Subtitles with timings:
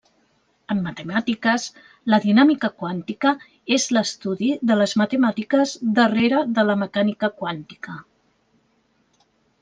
[0.73, 1.65] En matemàtiques,
[2.13, 3.33] la dinàmica quàntica
[3.77, 7.99] és l'estudi de les matemàtiques darrere de la mecànica quàntica.